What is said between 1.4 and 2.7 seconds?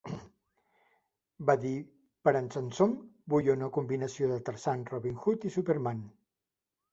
Va dir "per en